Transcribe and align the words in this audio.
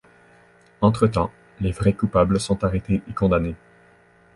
Entre-temps, 0.81 1.29
les 1.59 1.71
vrais 1.71 1.93
coupables 1.93 2.39
sont 2.39 2.63
arrêtés 2.63 3.03
et 3.07 3.13
condamnés. 3.13 3.55